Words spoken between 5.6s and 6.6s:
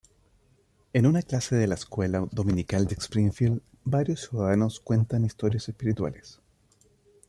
espirituales.